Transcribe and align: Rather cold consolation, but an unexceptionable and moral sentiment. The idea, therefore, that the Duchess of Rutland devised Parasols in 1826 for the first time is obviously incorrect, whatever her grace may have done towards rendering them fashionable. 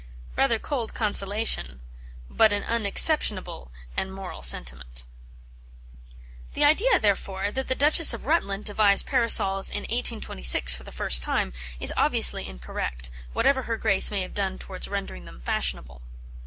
Rather 0.35 0.57
cold 0.57 0.95
consolation, 0.95 1.79
but 2.27 2.51
an 2.51 2.63
unexceptionable 2.63 3.71
and 3.95 4.11
moral 4.11 4.41
sentiment. 4.41 5.05
The 6.55 6.63
idea, 6.63 6.97
therefore, 6.97 7.51
that 7.51 7.67
the 7.67 7.75
Duchess 7.75 8.11
of 8.11 8.25
Rutland 8.25 8.65
devised 8.65 9.05
Parasols 9.05 9.69
in 9.69 9.81
1826 9.83 10.73
for 10.73 10.81
the 10.83 10.91
first 10.91 11.21
time 11.21 11.53
is 11.79 11.93
obviously 11.95 12.47
incorrect, 12.47 13.11
whatever 13.33 13.61
her 13.61 13.77
grace 13.77 14.09
may 14.09 14.23
have 14.23 14.33
done 14.33 14.57
towards 14.57 14.87
rendering 14.87 15.25
them 15.25 15.39
fashionable. 15.39 16.01